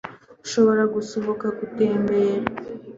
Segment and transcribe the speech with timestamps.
[0.45, 2.43] nshobora gusohoka gutembera